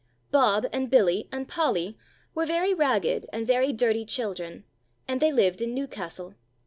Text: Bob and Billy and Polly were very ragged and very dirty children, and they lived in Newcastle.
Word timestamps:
Bob 0.31 0.65
and 0.73 0.89
Billy 0.89 1.29
and 1.31 1.47
Polly 1.47 1.95
were 2.33 2.43
very 2.47 2.73
ragged 2.73 3.27
and 3.31 3.45
very 3.45 3.71
dirty 3.71 4.03
children, 4.03 4.63
and 5.07 5.21
they 5.21 5.31
lived 5.31 5.61
in 5.61 5.75
Newcastle. 5.75 6.33